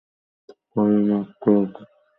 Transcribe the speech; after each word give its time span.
তাহলে 0.69 0.99
মাফ 1.07 1.29
করে 1.41 1.59
দিতে 1.61 1.81
শেখো। 1.81 1.99